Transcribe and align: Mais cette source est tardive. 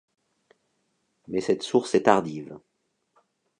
Mais 1.27 1.41
cette 1.41 1.61
source 1.61 1.93
est 1.93 2.01
tardive. 2.01 2.57